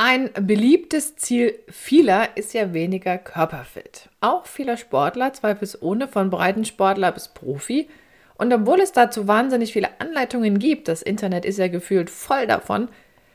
[0.00, 4.08] Ein beliebtes Ziel vieler ist ja weniger körperfit.
[4.20, 7.88] Auch vieler Sportler, zweifelsohne von Breitensportler bis Profi.
[8.36, 12.86] Und obwohl es dazu wahnsinnig viele Anleitungen gibt, das Internet ist ja gefühlt voll davon,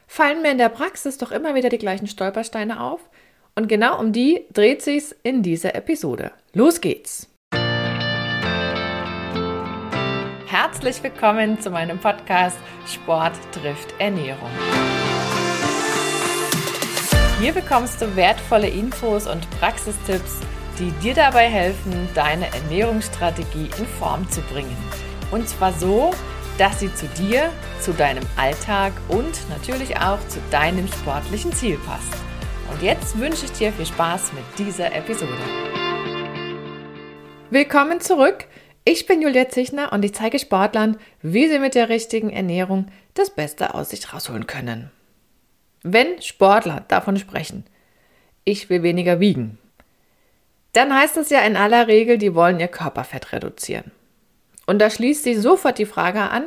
[0.08, 3.02] fallen mir in der Praxis doch immer wieder die gleichen Stolpersteine auf.
[3.56, 6.32] Und genau um die dreht sich's in dieser Episode.
[6.54, 7.28] Los geht's!
[10.46, 12.58] Herzlich willkommen zu meinem Podcast
[12.88, 14.52] Sport trifft Ernährung.
[17.44, 20.40] Hier bekommst du wertvolle Infos und Praxistipps,
[20.80, 24.78] die dir dabei helfen, deine Ernährungsstrategie in Form zu bringen.
[25.30, 26.12] Und zwar so,
[26.58, 32.14] dass sie zu dir, zu deinem Alltag und natürlich auch zu deinem sportlichen Ziel passt.
[32.72, 35.34] Und jetzt wünsche ich dir viel Spaß mit dieser Episode.
[37.50, 38.46] Willkommen zurück.
[38.86, 43.32] Ich bin Julia Zichner und ich zeige Sportlern, wie sie mit der richtigen Ernährung das
[43.32, 44.92] Beste aus sich rausholen können.
[45.84, 47.66] Wenn Sportler davon sprechen,
[48.46, 49.58] ich will weniger wiegen,
[50.72, 53.92] dann heißt es ja in aller Regel, die wollen ihr Körperfett reduzieren.
[54.66, 56.46] Und da schließt sich sofort die Frage an,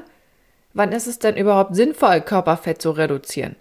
[0.73, 3.57] wann ist es denn überhaupt sinnvoll, Körperfett zu reduzieren?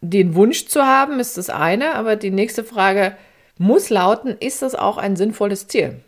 [0.00, 3.16] Den Wunsch zu haben ist das eine, aber die nächste Frage
[3.56, 6.00] muss lauten, ist das auch ein sinnvolles Ziel?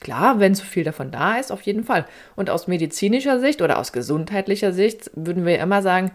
[0.00, 2.04] Klar, wenn zu viel davon da ist, auf jeden Fall.
[2.36, 6.10] Und aus medizinischer Sicht oder aus gesundheitlicher Sicht würden wir immer sagen,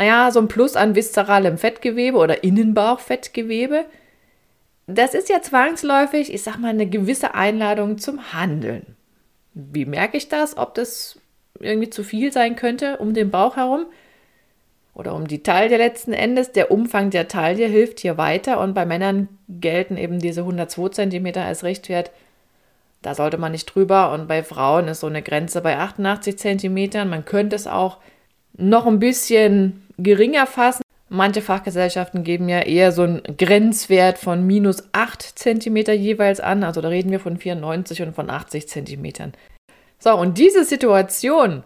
[0.00, 3.84] naja, so ein Plus an viszeralem Fettgewebe oder Innenbauchfettgewebe,
[4.86, 8.96] das ist ja zwangsläufig, ich sag mal, eine gewisse Einladung zum Handeln.
[9.52, 10.56] Wie merke ich das?
[10.56, 11.18] Ob das
[11.58, 13.84] irgendwie zu viel sein könnte um den Bauch herum?
[14.94, 16.52] Oder um die Taille letzten Endes.
[16.52, 21.26] Der Umfang der Taille hilft hier weiter und bei Männern gelten eben diese 102 cm
[21.36, 22.10] als Richtwert.
[23.02, 27.06] Da sollte man nicht drüber und bei Frauen ist so eine Grenze bei 88 cm.
[27.06, 27.98] Man könnte es auch
[28.56, 30.82] noch ein bisschen geringer fassen.
[31.08, 36.62] Manche Fachgesellschaften geben ja eher so einen Grenzwert von minus 8 cm jeweils an.
[36.62, 39.32] Also da reden wir von 94 und von 80 cm.
[39.98, 41.64] So, und diese Situation,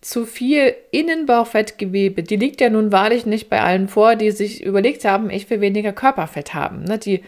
[0.00, 5.04] zu viel Innenbauchfettgewebe, die liegt ja nun wahrlich nicht bei allen vor, die sich überlegt
[5.04, 6.84] haben, ich will weniger Körperfett haben.
[6.84, 6.98] Ne?
[6.98, 7.22] Die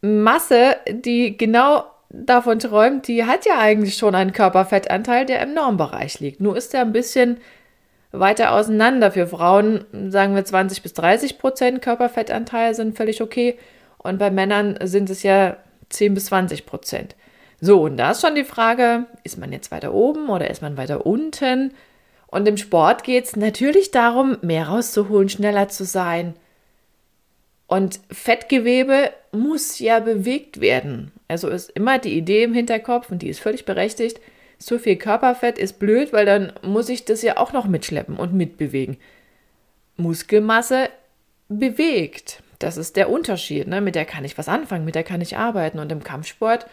[0.00, 6.20] Masse, die genau davon träumt, die hat ja eigentlich schon einen Körperfettanteil, der im Normbereich
[6.20, 6.40] liegt.
[6.40, 7.38] Nur ist er ein bisschen
[8.18, 9.10] weiter auseinander.
[9.10, 13.58] Für Frauen sagen wir 20 bis 30 Prozent Körperfettanteil sind völlig okay
[13.98, 15.56] und bei Männern sind es ja
[15.90, 17.16] 10 bis 20 Prozent.
[17.60, 20.76] So, und da ist schon die Frage, ist man jetzt weiter oben oder ist man
[20.76, 21.72] weiter unten?
[22.26, 26.34] Und im Sport geht es natürlich darum, mehr rauszuholen, schneller zu sein.
[27.66, 31.12] Und Fettgewebe muss ja bewegt werden.
[31.28, 34.20] Also ist immer die Idee im Hinterkopf, und die ist völlig berechtigt,
[34.64, 38.32] zu viel Körperfett ist blöd, weil dann muss ich das ja auch noch mitschleppen und
[38.32, 38.96] mitbewegen.
[39.96, 40.88] Muskelmasse
[41.48, 42.42] bewegt.
[42.58, 43.66] Das ist der Unterschied.
[43.66, 43.80] Ne?
[43.80, 45.78] Mit der kann ich was anfangen, mit der kann ich arbeiten.
[45.78, 46.66] Und im Kampfsport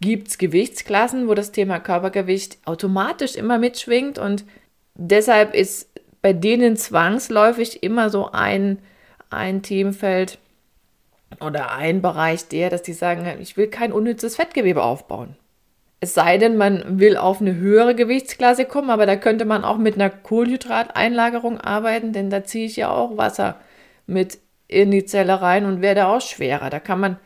[0.00, 4.18] gibt es Gewichtsklassen, wo das Thema Körpergewicht automatisch immer mitschwingt.
[4.18, 4.44] Und
[4.94, 5.90] deshalb ist
[6.22, 8.78] bei denen zwangsläufig immer so ein,
[9.30, 10.38] ein Themenfeld
[11.40, 15.36] oder ein Bereich der, dass die sagen, ich will kein unnützes Fettgewebe aufbauen.
[16.00, 19.78] Es sei denn, man will auf eine höhere Gewichtsklasse kommen, aber da könnte man auch
[19.78, 23.56] mit einer Kohlenhydrateinlagerung arbeiten, denn da ziehe ich ja auch Wasser
[24.06, 24.38] mit
[24.68, 26.70] in die Zelle rein und werde auch schwerer.
[26.70, 27.16] Da kann man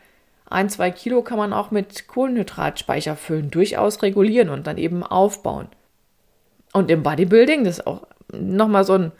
[0.49, 5.67] ein, zwei Kilo kann man auch mit Kohlenhydratspeicher füllen, durchaus regulieren und dann eben aufbauen.
[6.73, 9.11] Und im Bodybuilding, das ist auch nochmal so ein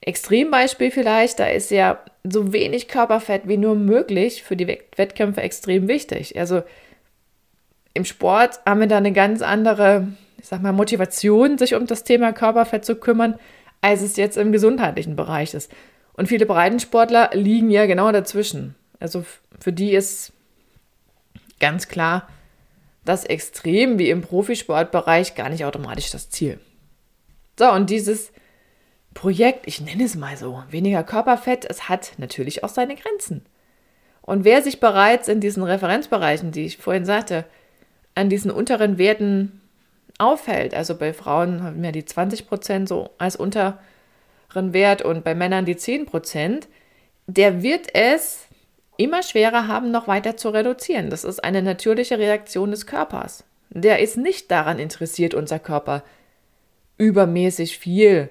[0.00, 5.88] Extrembeispiel vielleicht, da ist ja so wenig Körperfett wie nur möglich für die Wettkämpfe extrem
[5.88, 6.38] wichtig.
[6.38, 6.62] Also
[7.98, 10.06] im Sport haben wir da eine ganz andere,
[10.38, 13.34] ich sag mal, Motivation, sich um das Thema Körperfett zu kümmern,
[13.80, 15.70] als es jetzt im gesundheitlichen Bereich ist.
[16.12, 18.76] Und viele Breitensportler liegen ja genau dazwischen.
[19.00, 19.24] Also
[19.58, 20.32] für die ist
[21.58, 22.28] ganz klar
[23.04, 26.60] das Extrem wie im Profisportbereich gar nicht automatisch das Ziel.
[27.58, 28.30] So, und dieses
[29.12, 33.44] Projekt, ich nenne es mal so, weniger Körperfett, es hat natürlich auch seine Grenzen.
[34.22, 37.44] Und wer sich bereits in diesen Referenzbereichen, die ich vorhin sagte,
[38.18, 39.60] an diesen unteren Werten
[40.18, 40.74] auffällt.
[40.74, 43.74] Also bei Frauen haben wir die 20 Prozent so als unteren
[44.54, 46.68] Wert und bei Männern die 10 Prozent.
[47.26, 48.46] Der wird es
[48.96, 51.10] immer schwerer haben, noch weiter zu reduzieren.
[51.10, 53.44] Das ist eine natürliche Reaktion des Körpers.
[53.70, 56.02] Der ist nicht daran interessiert, unser Körper
[56.96, 58.30] übermäßig viel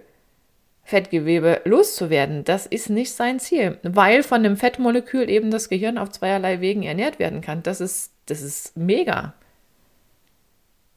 [0.84, 2.44] Fettgewebe loszuwerden.
[2.44, 6.84] Das ist nicht sein Ziel, weil von dem Fettmolekül eben das Gehirn auf zweierlei Wegen
[6.84, 7.64] ernährt werden kann.
[7.64, 9.34] Das ist, das ist mega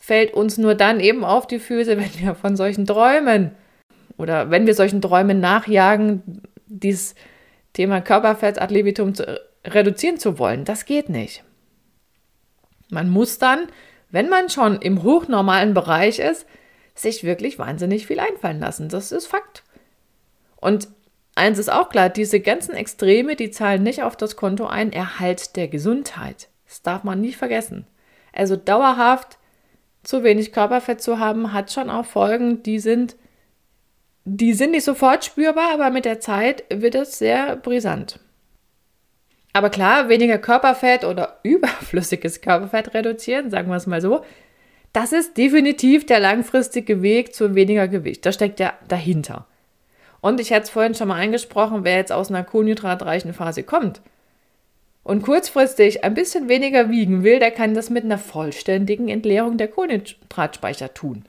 [0.01, 3.53] fällt uns nur dann eben auf die Füße, wenn wir von solchen Träumen
[4.17, 7.15] oder wenn wir solchen Träumen nachjagen, dieses
[7.75, 10.65] Thema Körperfett ad libitum zu, reduzieren zu wollen.
[10.65, 11.45] Das geht nicht.
[12.91, 13.69] Man muss dann,
[14.11, 16.47] wenn man schon im hochnormalen Bereich ist,
[16.95, 18.89] sich wirklich wahnsinnig viel einfallen lassen.
[18.89, 19.63] Das ist Fakt.
[20.57, 20.89] Und
[21.35, 25.57] eins ist auch klar, diese ganzen Extreme, die zahlen nicht auf das Konto ein, Erhalt
[25.57, 26.49] der Gesundheit.
[26.67, 27.87] Das darf man nie vergessen.
[28.33, 29.39] Also dauerhaft
[30.03, 33.17] zu wenig Körperfett zu haben, hat schon auch Folgen, die sind,
[34.25, 38.21] die sind nicht sofort spürbar, aber mit der Zeit wird es sehr brisant.
[39.53, 44.25] Aber klar, weniger Körperfett oder überflüssiges Körperfett reduzieren, sagen wir es mal so,
[44.93, 48.27] das ist definitiv der langfristige Weg zu weniger Gewicht.
[48.27, 49.47] Das steckt ja dahinter.
[50.21, 54.01] Und ich hatte es vorhin schon mal angesprochen, wer jetzt aus einer kohlenhydratreichen Phase kommt
[55.03, 59.69] und kurzfristig ein bisschen weniger wiegen will, der kann das mit einer vollständigen Entleerung der
[59.69, 61.25] Kohlenhydratspeicher tun.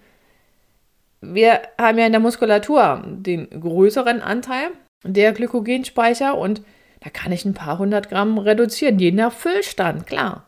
[1.21, 4.71] Wir haben ja in der Muskulatur den größeren Anteil
[5.03, 6.62] der Glykogenspeicher und
[7.00, 10.45] da kann ich ein paar hundert Gramm reduzieren, je nach Füllstand, klar.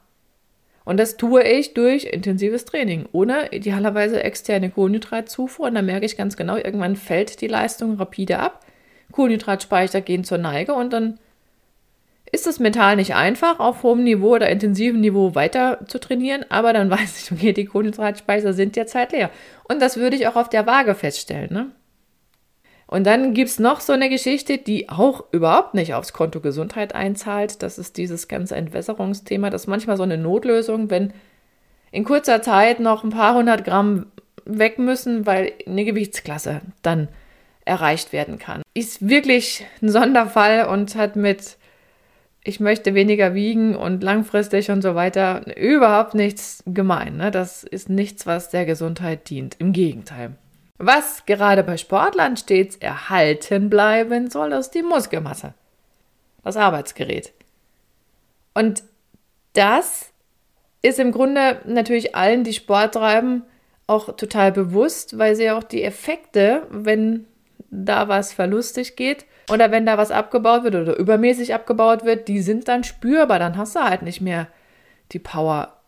[0.86, 5.68] Und das tue ich durch intensives Training, ohne idealerweise externe Kohlenhydratzufuhr.
[5.68, 8.66] Und da merke ich ganz genau, irgendwann fällt die Leistung rapide ab.
[9.12, 11.20] Kohlenhydratspeicher gehen zur Neige und dann
[12.34, 16.74] ist es mental nicht einfach, auf hohem Niveau oder intensivem Niveau weiter zu trainieren, aber
[16.74, 19.30] dann weiß ich, okay, die Kohlenhydratspeicher sind jetzt leer.
[19.70, 21.54] Und das würde ich auch auf der Waage feststellen.
[21.54, 21.68] Ne?
[22.88, 26.96] Und dann gibt es noch so eine Geschichte, die auch überhaupt nicht aufs Konto Gesundheit
[26.96, 27.62] einzahlt.
[27.62, 29.52] Das ist dieses ganze Entwässerungsthema.
[29.52, 31.14] Das ist manchmal so eine Notlösung, wenn
[31.92, 34.08] in kurzer Zeit noch ein paar hundert Gramm
[34.46, 37.10] weg müssen, weil eine Gewichtsklasse dann
[37.64, 38.64] erreicht werden kann.
[38.74, 41.58] Ist wirklich ein Sonderfall und hat mit
[42.44, 47.18] ich möchte weniger wiegen und langfristig und so weiter überhaupt nichts gemein.
[47.18, 47.32] Ne?
[47.32, 49.56] Das ist nichts, was der Gesundheit dient.
[49.60, 50.36] Im Gegenteil.
[50.78, 55.54] Was gerade bei Sportlern stets erhalten bleiben soll, ist die Muskelmasse.
[56.44, 57.32] Das Arbeitsgerät.
[58.54, 58.84] Und
[59.54, 60.12] das
[60.82, 63.44] ist im Grunde natürlich allen, die Sport treiben,
[63.88, 67.26] auch total bewusst, weil sie auch die Effekte, wenn
[67.70, 72.42] da was verlustig geht oder wenn da was abgebaut wird oder übermäßig abgebaut wird, die
[72.42, 73.40] sind dann spürbar.
[73.40, 74.48] Dann hast du halt nicht mehr
[75.12, 75.80] die Power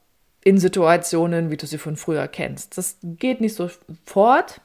[0.44, 2.78] in Situationen, wie du sie von früher kennst.
[2.78, 4.62] Das geht nicht sofort,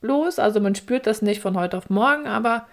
[0.00, 0.38] los.
[0.38, 2.66] Also man spürt das nicht von heute auf morgen, aber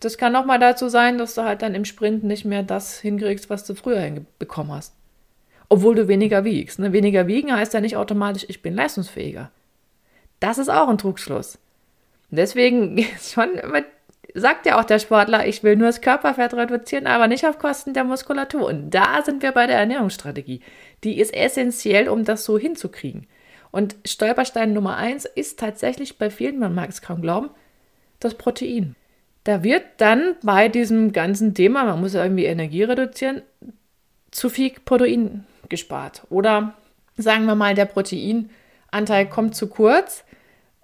[0.00, 2.98] das kann auch mal dazu sein, dass du halt dann im Sprint nicht mehr das
[2.98, 4.94] hinkriegst, was du früher bekommen hast.
[5.68, 6.78] Obwohl du weniger wiegst.
[6.78, 6.92] Ne?
[6.92, 9.50] Weniger wiegen heißt ja nicht automatisch, ich bin leistungsfähiger.
[10.40, 11.58] Das ist auch ein Trugschluss.
[12.30, 13.50] Deswegen schon,
[14.34, 17.94] sagt ja auch der Sportler, ich will nur das Körperfett reduzieren, aber nicht auf Kosten
[17.94, 18.66] der Muskulatur.
[18.66, 20.60] Und da sind wir bei der Ernährungsstrategie.
[21.04, 23.26] Die ist essentiell, um das so hinzukriegen.
[23.70, 27.50] Und Stolperstein Nummer eins ist tatsächlich bei vielen, man mag es kaum glauben,
[28.20, 28.96] das Protein.
[29.44, 33.42] Da wird dann bei diesem ganzen Thema, man muss ja irgendwie Energie reduzieren,
[34.30, 36.22] zu viel Protein gespart.
[36.30, 36.74] Oder
[37.16, 40.24] sagen wir mal, der Proteinanteil kommt zu kurz,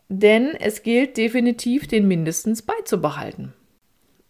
[0.08, 3.52] denn es gilt definitiv, den mindestens beizubehalten.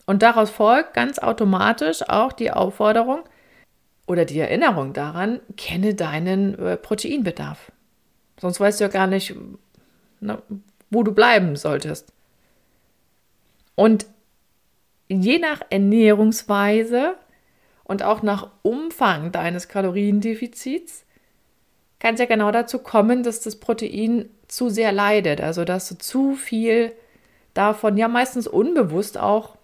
[0.06, 3.20] Und daraus folgt ganz automatisch auch die Aufforderung
[4.06, 7.70] oder die Erinnerung daran, kenne deinen äh, Proteinbedarf.
[8.40, 9.34] Sonst weißt du ja gar nicht,
[10.20, 10.42] ne,
[10.90, 12.12] wo du bleiben solltest.
[13.74, 14.06] Und
[15.08, 17.14] je nach Ernährungsweise
[17.84, 21.04] und auch nach Umfang deines Kaloriendefizits
[21.98, 25.98] kann es ja genau dazu kommen, dass das Protein zu sehr leidet, also dass du
[25.98, 26.92] zu viel
[27.54, 29.56] davon ja meistens unbewusst auch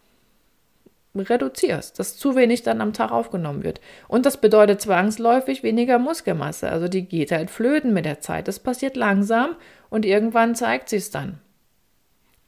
[1.17, 3.81] reduzierst, dass zu wenig dann am Tag aufgenommen wird.
[4.09, 6.69] Und das bedeutet zwangsläufig weniger Muskelmasse.
[6.71, 8.49] Also die geht halt flöten mit der Zeit.
[8.49, 9.55] Das passiert langsam
[9.91, 11.39] und irgendwann zeigt sie es dann.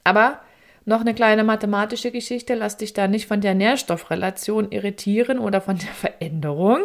[0.03, 0.41] Aber
[0.85, 5.79] noch eine kleine mathematische Geschichte, lass dich da nicht von der Nährstoffrelation irritieren oder von
[5.79, 6.85] der Veränderung.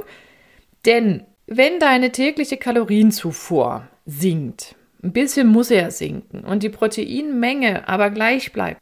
[0.86, 8.10] Denn wenn deine tägliche Kalorienzufuhr sinkt, ein bisschen muss er sinken und die Proteinmenge aber
[8.10, 8.80] gleich bleibt,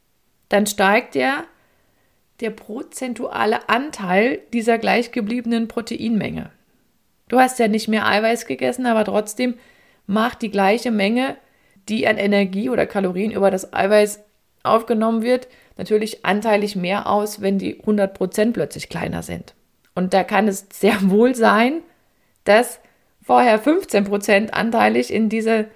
[0.48, 1.44] dann steigt ja
[2.40, 6.50] der prozentuale Anteil dieser gleichgebliebenen Proteinmenge.
[7.28, 9.54] Du hast ja nicht mehr Eiweiß gegessen, aber trotzdem
[10.06, 11.36] macht die gleiche Menge,
[11.88, 14.20] die an Energie oder Kalorien über das Eiweiß
[14.62, 19.54] aufgenommen wird, natürlich anteilig mehr aus, wenn die 100% plötzlich kleiner sind.
[19.94, 21.82] Und da kann es sehr wohl sein,
[22.44, 22.80] dass
[23.22, 25.66] vorher 15% anteilig in, diese,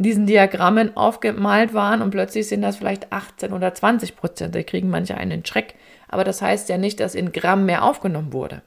[0.00, 4.54] in diesen Diagrammen aufgemalt waren und plötzlich sind das vielleicht 18 oder 20 Prozent.
[4.54, 5.74] Da kriegen manche einen Schreck
[6.10, 8.62] aber das heißt ja nicht, dass in Gramm mehr aufgenommen wurde.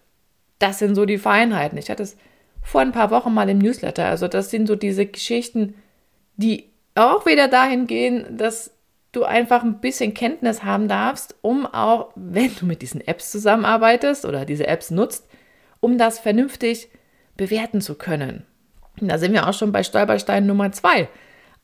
[0.60, 1.78] Das sind so die Feinheiten.
[1.78, 2.16] Ich hatte es
[2.62, 4.06] vor ein paar Wochen mal im Newsletter.
[4.06, 5.76] Also das sind so diese Geschichten,
[6.38, 8.72] die auch wieder dahin gehen, dass
[9.12, 14.24] du einfach ein bisschen Kenntnis haben darfst, um auch, wenn du mit diesen Apps zusammenarbeitest
[14.24, 15.28] oder diese Apps nutzt,
[15.82, 16.88] um das vernünftig
[17.36, 18.46] bewerten zu können.
[19.00, 21.10] Da sind wir auch schon bei Stolperstein Nummer zwei.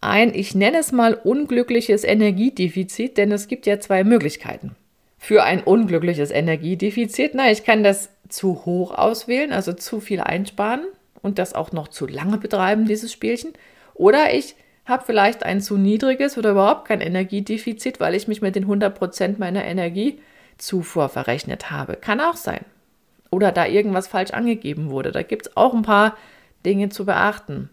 [0.02, 4.76] Ein, ich nenne es mal unglückliches Energiedefizit, denn es gibt ja zwei Möglichkeiten.
[5.18, 10.82] Für ein unglückliches Energiedefizit, na, ich kann das zu hoch auswählen, also zu viel einsparen
[11.22, 13.52] und das auch noch zu lange betreiben, dieses Spielchen.
[13.94, 14.56] Oder ich
[14.86, 19.36] habe vielleicht ein zu niedriges oder überhaupt kein Energiedefizit, weil ich mich mit den 100%
[19.38, 21.96] meiner Energiezufuhr verrechnet habe.
[21.96, 22.64] Kann auch sein.
[23.30, 25.12] Oder da irgendwas falsch angegeben wurde.
[25.12, 26.16] Da gibt es auch ein paar
[26.66, 27.70] Dinge zu beachten.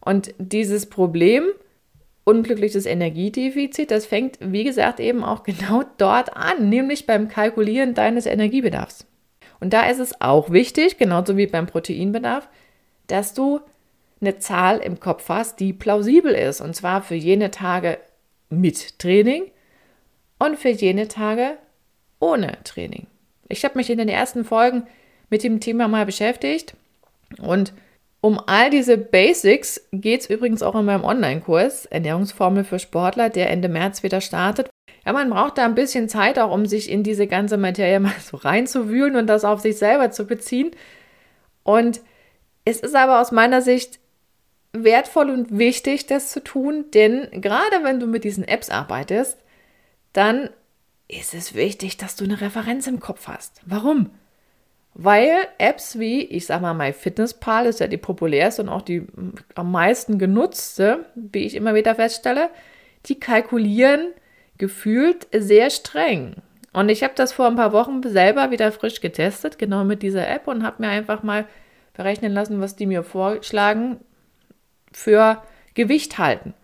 [0.00, 1.44] Und dieses Problem,
[2.24, 8.26] unglückliches Energiedefizit, das fängt, wie gesagt, eben auch genau dort an, nämlich beim Kalkulieren deines
[8.26, 9.06] Energiebedarfs.
[9.60, 12.48] Und da ist es auch wichtig, genauso wie beim Proteinbedarf,
[13.06, 13.60] dass du
[14.20, 16.60] eine Zahl im Kopf hast, die plausibel ist.
[16.60, 17.98] Und zwar für jene Tage
[18.48, 19.50] mit Training
[20.38, 21.58] und für jene Tage
[22.18, 23.06] ohne Training.
[23.48, 24.84] Ich habe mich in den ersten Folgen
[25.28, 26.74] mit dem Thema mal beschäftigt
[27.38, 27.72] und
[28.20, 33.50] um all diese Basics geht es übrigens auch in meinem Online-Kurs Ernährungsformel für Sportler, der
[33.50, 34.68] Ende März wieder startet.
[35.06, 38.12] Ja, man braucht da ein bisschen Zeit auch, um sich in diese ganze Materie mal
[38.20, 40.72] so reinzuwühlen und das auf sich selber zu beziehen.
[41.62, 42.00] Und
[42.64, 44.00] es ist aber aus meiner Sicht
[44.72, 49.38] wertvoll und wichtig, das zu tun, denn gerade wenn du mit diesen Apps arbeitest,
[50.12, 50.50] dann
[51.08, 53.60] ist es wichtig, dass du eine Referenz im Kopf hast.
[53.64, 54.10] Warum?
[54.94, 59.06] Weil Apps wie, ich sag mal, MyFitnessPal ist ja die populärste und auch die
[59.54, 62.50] am meisten genutzte, wie ich immer wieder feststelle,
[63.06, 64.08] die kalkulieren
[64.58, 66.36] gefühlt sehr streng.
[66.72, 70.28] Und ich habe das vor ein paar Wochen selber wieder frisch getestet, genau mit dieser
[70.28, 71.46] App und habe mir einfach mal
[71.94, 73.98] berechnen lassen, was die mir vorschlagen
[74.92, 75.42] für
[75.74, 76.54] Gewicht halten.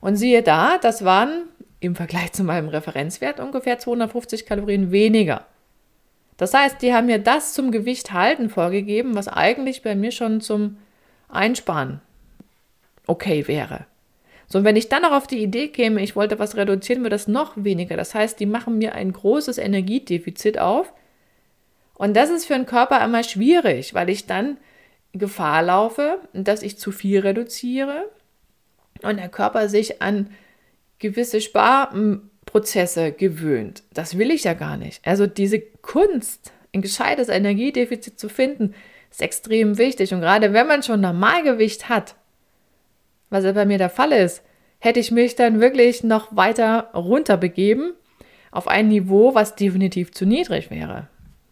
[0.00, 1.48] Und siehe da, das waren
[1.80, 5.46] im Vergleich zu meinem Referenzwert ungefähr 250 Kalorien weniger.
[6.36, 10.40] Das heißt, die haben mir das zum Gewicht halten vorgegeben, was eigentlich bei mir schon
[10.40, 10.76] zum
[11.28, 12.00] Einsparen
[13.06, 13.86] okay wäre.
[14.48, 17.12] So, und wenn ich dann noch auf die Idee käme, ich wollte was reduzieren, wird
[17.12, 17.96] das noch weniger.
[17.96, 20.92] Das heißt, die machen mir ein großes Energiedefizit auf.
[21.94, 24.58] Und das ist für den Körper einmal schwierig, weil ich dann
[25.12, 28.10] Gefahr laufe, dass ich zu viel reduziere
[29.02, 30.30] und der Körper sich an
[30.98, 31.40] gewisse
[32.56, 33.82] Sparprozesse gewöhnt.
[33.92, 35.06] Das will ich ja gar nicht.
[35.06, 38.74] Also diese Kunst, ein gescheites Energiedefizit zu finden,
[39.10, 40.14] ist extrem wichtig.
[40.14, 42.16] Und gerade wenn man schon Normalgewicht hat,
[43.30, 44.42] was ja bei mir der Fall ist,
[44.78, 47.92] hätte ich mich dann wirklich noch weiter runterbegeben
[48.50, 51.08] auf ein Niveau, was definitiv zu niedrig wäre.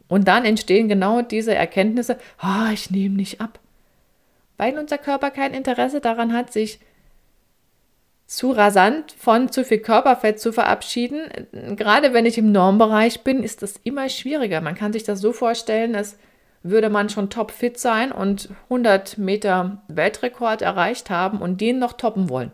[0.08, 3.58] Und dann entstehen genau diese Erkenntnisse, oh, ich nehme nicht ab.
[4.56, 6.78] Weil unser Körper kein Interesse daran hat, sich
[8.26, 11.28] zu rasant von zu viel Körperfett zu verabschieden.
[11.76, 14.61] Gerade wenn ich im Normbereich bin, ist das immer schwieriger.
[14.61, 16.16] Man kann sich das so vorstellen, als
[16.62, 22.31] würde man schon topfit sein und 100 Meter Weltrekord erreicht haben und den noch toppen
[22.31, 22.52] wollen.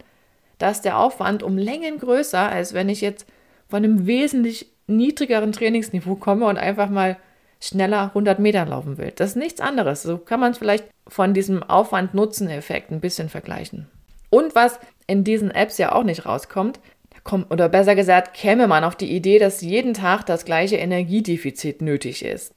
[0.58, 3.26] Da ist der Aufwand um Längen größer, als wenn ich jetzt
[3.68, 7.16] von einem wesentlich niedrigeren Trainingsniveau komme und einfach mal
[7.60, 9.12] schneller 100 Meter laufen will.
[9.14, 10.02] Das ist nichts anderes.
[10.02, 13.88] So kann man es vielleicht von diesem Aufwand-Nutzen-Effekt ein bisschen vergleichen.
[14.30, 16.80] Und was in diesen Apps ja auch nicht rauskommt,
[17.24, 21.82] kommt, oder besser gesagt, käme man auf die Idee, dass jeden Tag das gleiche Energiedefizit
[21.82, 22.54] nötig ist.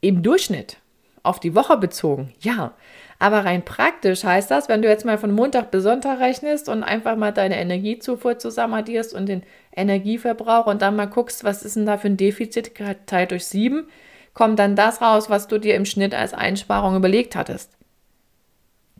[0.00, 0.78] Im Durchschnitt,
[1.22, 2.72] auf die Woche bezogen, ja.
[3.18, 6.82] Aber rein praktisch heißt das, wenn du jetzt mal von Montag bis Sonntag rechnest und
[6.82, 9.42] einfach mal deine Energiezufuhr zusammenaddierst und den
[9.76, 13.88] Energieverbrauch und dann mal guckst, was ist denn da für ein Defizit geteilt durch sieben,
[14.32, 17.76] kommt dann das raus, was du dir im Schnitt als Einsparung überlegt hattest.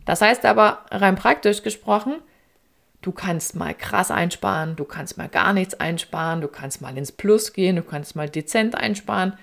[0.05, 2.15] Das heißt aber rein praktisch gesprochen,
[3.01, 7.11] du kannst mal krass einsparen, du kannst mal gar nichts einsparen, du kannst mal ins
[7.11, 9.33] Plus gehen, du kannst mal dezent einsparen.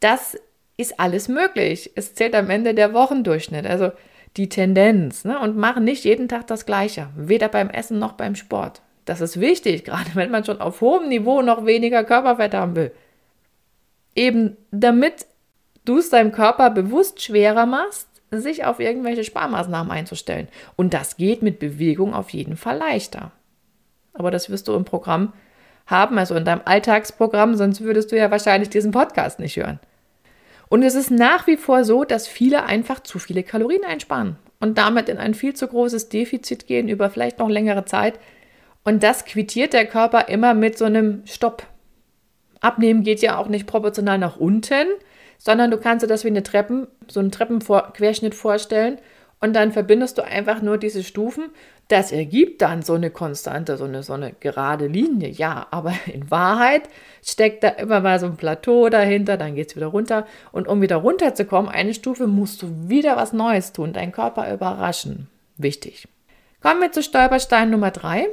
[0.00, 0.38] Das
[0.76, 1.90] ist alles möglich.
[1.94, 3.92] Es zählt am Ende der Wochendurchschnitt, also
[4.36, 5.24] die Tendenz.
[5.24, 5.38] Ne?
[5.38, 8.82] Und mach nicht jeden Tag das Gleiche, weder beim Essen noch beim Sport.
[9.04, 12.92] Das ist wichtig, gerade wenn man schon auf hohem Niveau noch weniger Körperfett haben will
[14.14, 15.26] eben damit
[15.84, 20.48] du es deinem Körper bewusst schwerer machst, sich auf irgendwelche Sparmaßnahmen einzustellen.
[20.76, 23.32] Und das geht mit Bewegung auf jeden Fall leichter.
[24.12, 25.32] Aber das wirst du im Programm
[25.86, 29.80] haben, also in deinem Alltagsprogramm, sonst würdest du ja wahrscheinlich diesen Podcast nicht hören.
[30.68, 34.78] Und es ist nach wie vor so, dass viele einfach zu viele Kalorien einsparen und
[34.78, 38.20] damit in ein viel zu großes Defizit gehen über vielleicht noch längere Zeit.
[38.84, 41.64] Und das quittiert der Körper immer mit so einem Stopp.
[42.60, 44.86] Abnehmen geht ja auch nicht proportional nach unten,
[45.40, 48.98] sondern du kannst dir das wie eine Treppen, so einen Treppenquerschnitt vorstellen
[49.40, 51.46] und dann verbindest du einfach nur diese Stufen.
[51.88, 56.30] Das ergibt dann so eine konstante, so eine, so eine gerade Linie, ja, aber in
[56.30, 56.82] Wahrheit
[57.24, 60.26] steckt da immer mal so ein Plateau dahinter, dann geht es wieder runter.
[60.52, 65.28] Und um wieder runterzukommen, eine Stufe, musst du wieder was Neues tun, deinen Körper überraschen.
[65.56, 66.06] Wichtig.
[66.60, 68.28] Kommen wir zu Stolperstein Nummer drei.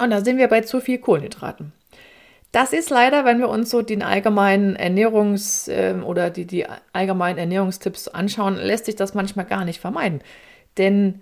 [0.00, 1.72] Und da sind wir bei zu viel Kohlenhydraten.
[2.52, 7.38] Das ist leider, wenn wir uns so den allgemeinen Ernährungs- äh, oder die, die allgemeinen
[7.38, 10.20] Ernährungstipps anschauen, lässt sich das manchmal gar nicht vermeiden.
[10.78, 11.20] Denn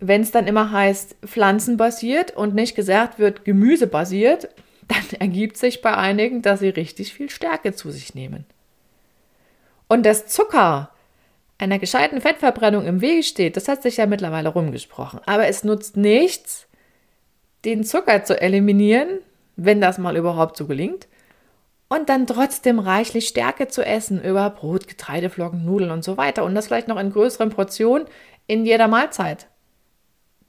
[0.00, 4.48] wenn es dann immer heißt pflanzenbasiert und nicht gesagt wird gemüsebasiert,
[4.88, 8.44] dann ergibt sich bei einigen, dass sie richtig viel Stärke zu sich nehmen.
[9.88, 10.90] Und das Zucker
[11.58, 15.20] einer gescheiten Fettverbrennung im Wege steht, das hat sich ja mittlerweile rumgesprochen.
[15.26, 16.66] Aber es nutzt nichts,
[17.64, 19.20] den Zucker zu eliminieren,
[19.64, 21.08] wenn das mal überhaupt so gelingt,
[21.88, 26.54] und dann trotzdem reichlich Stärke zu essen über Brot, Getreideflocken, Nudeln und so weiter und
[26.54, 28.06] das vielleicht noch in größeren Portionen
[28.46, 29.48] in jeder Mahlzeit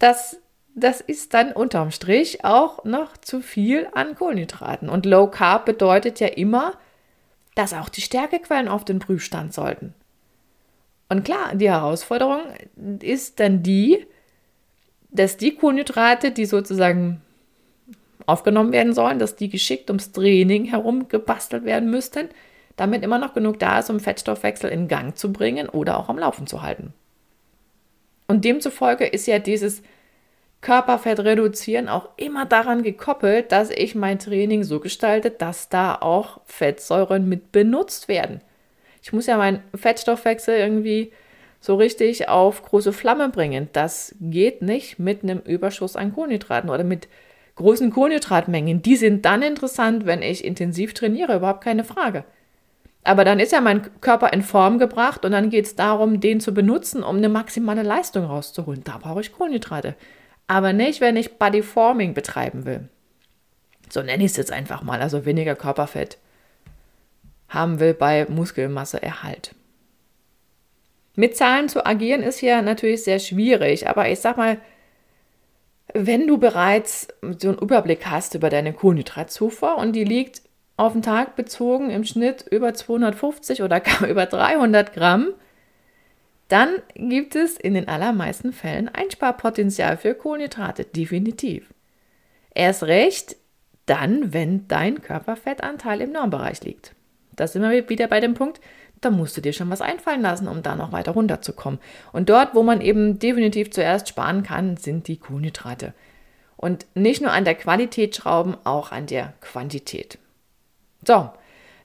[0.01, 0.41] das,
[0.75, 4.89] das ist dann unterm Strich auch noch zu viel an Kohlenhydraten.
[4.89, 6.73] Und Low Carb bedeutet ja immer,
[7.55, 9.93] dass auch die Stärkequellen auf den Prüfstand sollten.
[11.09, 12.41] Und klar, die Herausforderung
[13.01, 14.07] ist dann die,
[15.09, 17.21] dass die Kohlenhydrate, die sozusagen
[18.31, 22.29] aufgenommen werden sollen, dass die geschickt ums Training herum gebastelt werden müssten,
[22.75, 26.17] damit immer noch genug da ist, um Fettstoffwechsel in Gang zu bringen oder auch am
[26.17, 26.93] Laufen zu halten.
[28.27, 29.81] Und demzufolge ist ja dieses
[30.61, 36.39] Körperfett reduzieren auch immer daran gekoppelt, dass ich mein Training so gestalte, dass da auch
[36.45, 38.41] Fettsäuren mit benutzt werden.
[39.01, 41.11] Ich muss ja meinen Fettstoffwechsel irgendwie
[41.59, 43.69] so richtig auf große Flamme bringen.
[43.73, 47.07] Das geht nicht mit einem Überschuss an Kohlenhydraten oder mit
[47.55, 48.81] großen Kohlenhydratmengen.
[48.81, 52.23] Die sind dann interessant, wenn ich intensiv trainiere, überhaupt keine Frage.
[53.03, 56.39] Aber dann ist ja mein Körper in Form gebracht und dann geht es darum, den
[56.39, 58.83] zu benutzen, um eine maximale Leistung rauszuholen.
[58.83, 59.95] Da brauche ich Kohlenhydrate.
[60.47, 62.89] Aber nicht, wenn ich Bodyforming betreiben will.
[63.89, 66.17] So nenne ich es jetzt einfach mal, also weniger Körperfett
[67.49, 69.53] haben will bei Muskelmasseerhalt.
[71.15, 74.57] Mit Zahlen zu agieren ist hier natürlich sehr schwierig, aber ich sag mal,
[75.93, 80.41] wenn du bereits so einen Überblick hast über deine Kohlenhydratzufuhr und die liegt
[80.77, 85.33] auf den Tag bezogen im Schnitt über 250 oder gar über 300 Gramm,
[86.47, 91.73] dann gibt es in den allermeisten Fällen Einsparpotenzial für Kohlenhydrate, definitiv.
[92.53, 93.37] Erst recht
[93.85, 96.93] dann, wenn dein Körperfettanteil im Normbereich liegt.
[97.35, 98.59] Da sind wir wieder bei dem Punkt,
[99.01, 101.79] da musst du dir schon was einfallen lassen, um da noch weiter runterzukommen.
[102.11, 105.93] Und dort, wo man eben definitiv zuerst sparen kann, sind die Kohlenhydrate.
[106.55, 110.19] Und nicht nur an der Qualität schrauben, auch an der Quantität.
[111.05, 111.31] So,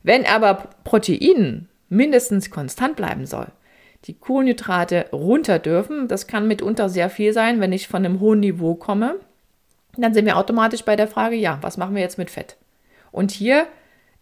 [0.03, 3.47] wenn aber Protein mindestens konstant bleiben soll,
[4.05, 8.41] die Kohlenhydrate runter dürfen, das kann mitunter sehr viel sein, wenn ich von einem hohen
[8.41, 9.17] Niveau komme,
[9.97, 12.57] dann sind wir automatisch bei der Frage, ja, was machen wir jetzt mit Fett?
[13.11, 13.67] Und hier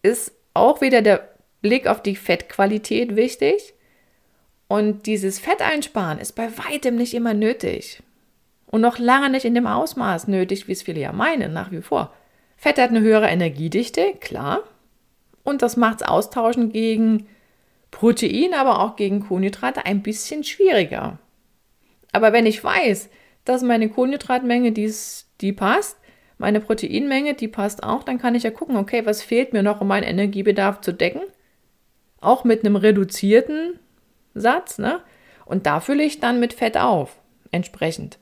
[0.03, 1.34] ist auch wieder der
[1.65, 3.73] Blick auf die Fettqualität wichtig.
[4.69, 8.03] Und dieses Fetteinsparen ist bei weitem nicht immer nötig.
[8.67, 11.81] Und noch lange nicht in dem Ausmaß nötig, wie es viele ja meinen, nach wie
[11.81, 12.13] vor.
[12.59, 14.61] Fett hat eine höhere Energiedichte, klar.
[15.43, 17.29] Und das macht es austauschen gegen
[17.91, 21.19] Protein, aber auch gegen Kohlenhydrate ein bisschen schwieriger.
[22.13, 23.09] Aber wenn ich weiß,
[23.47, 25.97] dass meine Kohlenhydratmenge dies, die passt,
[26.37, 29.81] meine Proteinmenge, die passt auch, dann kann ich ja gucken, okay, was fehlt mir noch,
[29.81, 31.23] um meinen Energiebedarf zu decken?
[32.25, 33.79] Auch mit einem reduzierten
[34.35, 35.01] Satz, ne?
[35.45, 37.17] Und da fülle ich dann mit Fett auf,
[37.51, 38.19] entsprechend.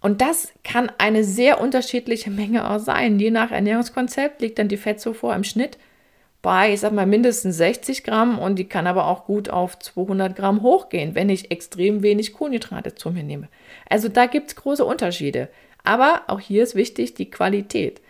[0.00, 3.18] Und das kann eine sehr unterschiedliche Menge auch sein.
[3.18, 5.78] Je nach Ernährungskonzept liegt dann die Fettzufuhr im Schnitt
[6.42, 10.36] bei, ich sag mal, mindestens 60 Gramm und die kann aber auch gut auf 200
[10.36, 13.48] Gramm hochgehen, wenn ich extrem wenig Kohlenhydrate zu mir nehme.
[13.88, 15.48] Also da gibt es große Unterschiede.
[15.82, 18.00] Aber auch hier ist wichtig die Qualität.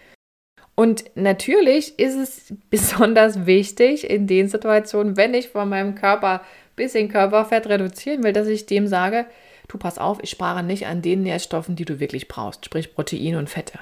[0.77, 6.77] Und natürlich ist es besonders wichtig in den Situationen, wenn ich von meinem Körper ein
[6.77, 9.27] bisschen Körperfett reduzieren will, dass ich dem sage,
[9.67, 13.37] du pass auf, ich spare nicht an den Nährstoffen, die du wirklich brauchst, sprich Protein
[13.37, 13.81] und Fette.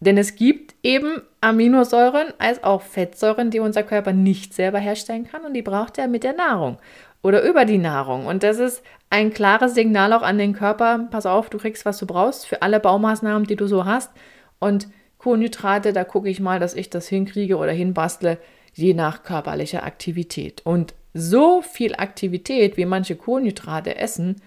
[0.00, 5.44] Denn es gibt eben Aminosäuren als auch Fettsäuren, die unser Körper nicht selber herstellen kann
[5.44, 6.78] und die braucht er mit der Nahrung
[7.22, 8.26] oder über die Nahrung.
[8.26, 11.98] Und das ist ein klares Signal auch an den Körper, pass auf, du kriegst, was
[11.98, 14.12] du brauchst für alle Baumaßnahmen, die du so hast.
[14.60, 14.86] Und
[15.18, 18.38] Kohlenhydrate, da gucke ich mal, dass ich das hinkriege oder hinbastle,
[18.72, 20.62] je nach körperlicher Aktivität.
[20.64, 24.40] Und so viel Aktivität, wie manche Kohlenhydrate essen,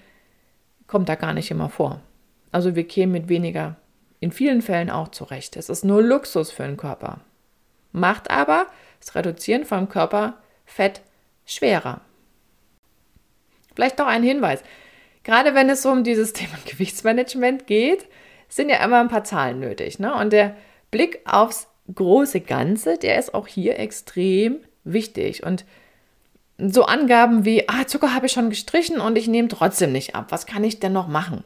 [0.88, 2.02] kommt da gar nicht immer vor.
[2.52, 3.76] Also wir kämen mit weniger
[4.20, 5.58] in vielen Fällen auch zurecht.
[5.58, 7.20] Es ist nur Luxus für den Körper.
[7.92, 8.68] Macht aber
[9.00, 11.02] das Reduzieren vom Körperfett
[11.46, 12.02] schwerer.
[13.76, 14.64] Vielleicht noch ein Hinweis.
[15.24, 18.06] gerade wenn es um dieses Thema Gewichtsmanagement geht,
[18.52, 20.00] sind ja immer ein paar Zahlen nötig.
[20.00, 20.14] Ne?
[20.14, 20.56] Und der
[20.92, 25.44] Blick aufs große Ganze, der ist auch hier extrem wichtig.
[25.44, 25.66] Und
[26.58, 30.28] so Angaben wie, ah, Zucker habe ich schon gestrichen und ich nehme trotzdem nicht ab.
[30.30, 31.44] Was kann ich denn noch machen?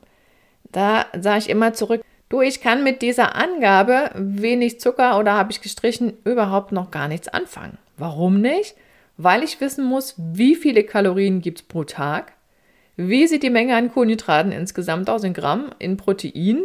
[0.72, 5.52] Da sage ich immer zurück, du, ich kann mit dieser Angabe, wenig Zucker oder habe
[5.52, 7.78] ich gestrichen, überhaupt noch gar nichts anfangen.
[7.98, 8.76] Warum nicht?
[9.18, 12.34] Weil ich wissen muss, wie viele Kalorien gibt es pro Tag,
[12.98, 16.64] wie sieht die Menge an Kohlenhydraten insgesamt aus in Gramm, in Protein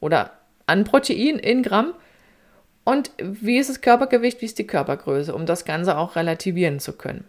[0.00, 0.32] oder
[0.66, 1.94] an Protein in Gramm
[2.84, 6.94] und wie ist das Körpergewicht, wie ist die Körpergröße, um das Ganze auch relativieren zu
[6.94, 7.24] können.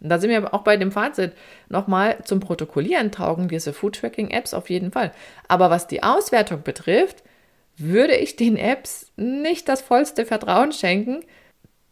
[0.00, 1.32] Und da sind wir auch bei dem Fazit.
[1.68, 5.12] Nochmal zum Protokollieren taugen diese Food-Tracking-Apps auf jeden Fall.
[5.48, 7.22] Aber was die Auswertung betrifft,
[7.76, 11.24] würde ich den Apps nicht das vollste Vertrauen schenken,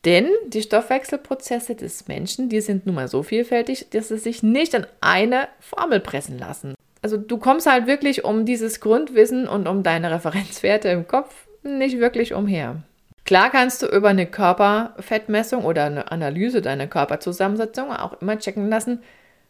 [0.04, 4.74] denn die Stoffwechselprozesse des Menschen, die sind nun mal so vielfältig, dass sie sich nicht
[4.74, 6.74] an eine Formel pressen lassen.
[7.04, 11.98] Also du kommst halt wirklich um dieses Grundwissen und um deine Referenzwerte im Kopf nicht
[11.98, 12.76] wirklich umher.
[13.26, 19.02] Klar kannst du über eine Körperfettmessung oder eine Analyse deiner Körperzusammensetzung auch immer checken lassen,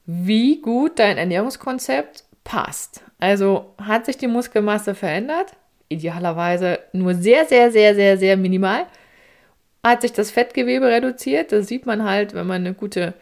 [0.05, 3.05] wie gut dein Ernährungskonzept passt.
[3.21, 5.53] Also hat sich die Muskelmasse verändert?
[5.89, 8.87] Idealerweise nur sehr, sehr, sehr, sehr, sehr minimal.
[9.85, 11.53] Hat sich das Fettgewebe reduziert?
[11.53, 13.15] Das sieht man halt, wenn man ein gute,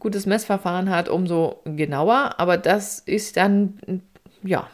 [0.00, 2.34] gutes Messverfahren hat, umso genauer.
[2.38, 4.02] Aber das ist dann,
[4.42, 4.68] ja,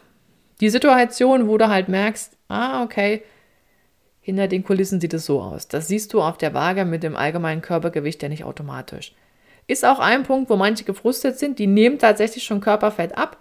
[0.60, 3.22] die Situation, wo du halt merkst, ah, okay,
[4.20, 5.68] hinter den Kulissen sieht es so aus.
[5.68, 9.12] Das siehst du auf der Waage mit dem allgemeinen Körpergewicht ja nicht automatisch.
[9.68, 13.36] Ist auch ein Punkt, wo manche gefrustet sind, die nehmen tatsächlich schon Körperfett ab,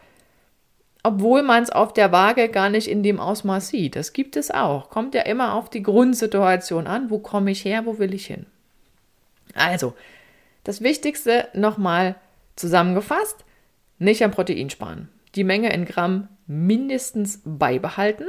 [1.04, 3.95] obwohl man es auf der Waage gar nicht in dem Ausmaß sieht.
[3.95, 4.89] Das gibt es auch.
[4.89, 7.12] Kommt ja immer auf die Grundsituation an.
[7.12, 7.86] Wo komme ich her?
[7.86, 8.48] Wo will ich hin?
[9.54, 9.93] Also,
[10.65, 12.15] das Wichtigste nochmal
[12.58, 13.45] zusammengefasst:
[13.97, 15.08] nicht am Protein sparen.
[15.36, 18.25] Die Menge in Gramm mindestens beibehalten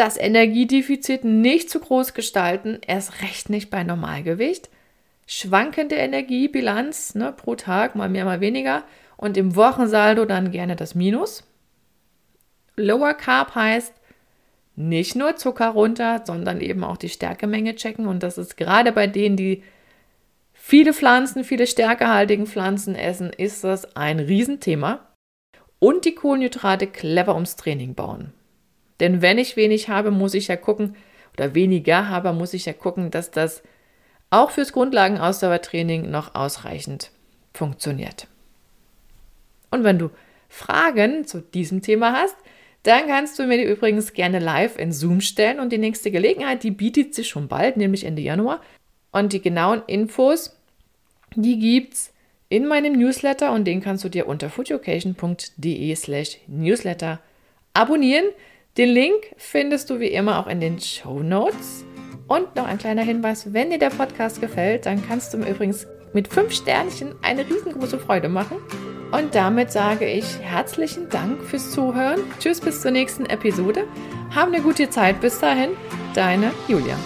[0.00, 4.70] das Energiedefizit nicht zu groß gestalten, erst recht nicht bei Normalgewicht.
[5.26, 8.84] Schwankende Energiebilanz ne, pro Tag, mal mehr, mal weniger.
[9.18, 11.44] Und im Wochensaldo dann gerne das Minus.
[12.76, 13.92] Lower Carb heißt
[14.74, 18.06] nicht nur Zucker runter, sondern eben auch die Stärkemenge checken.
[18.06, 19.62] Und das ist gerade bei denen, die
[20.62, 25.06] viele Pflanzen, viele stärkehaltigen Pflanzen essen, ist das ein Riesenthema.
[25.78, 28.34] Und die Kohlenhydrate clever ums Training bauen.
[29.00, 30.94] Denn wenn ich wenig habe, muss ich ja gucken,
[31.34, 33.62] oder weniger habe, muss ich ja gucken, dass das
[34.28, 37.10] auch fürs Grundlagenausdauertraining noch ausreichend
[37.54, 38.26] funktioniert.
[39.70, 40.10] Und wenn du
[40.48, 42.36] Fragen zu diesem Thema hast,
[42.82, 46.62] dann kannst du mir die übrigens gerne live in Zoom stellen und die nächste Gelegenheit,
[46.62, 48.60] die bietet sich schon bald, nämlich Ende Januar.
[49.12, 50.56] Und die genauen Infos,
[51.34, 52.12] die gibt's
[52.48, 57.20] in meinem Newsletter und den kannst du dir unter foodeducation.de slash newsletter
[57.74, 58.26] abonnieren.
[58.76, 61.84] Den Link findest du wie immer auch in den Show Notes.
[62.28, 65.86] Und noch ein kleiner Hinweis, wenn dir der Podcast gefällt, dann kannst du mir übrigens
[66.12, 68.58] mit fünf Sternchen eine riesengroße Freude machen.
[69.12, 72.20] Und damit sage ich herzlichen Dank fürs Zuhören.
[72.38, 73.84] Tschüss bis zur nächsten Episode.
[74.34, 75.20] Hab eine gute Zeit.
[75.20, 75.70] Bis dahin,
[76.14, 76.96] deine Julia.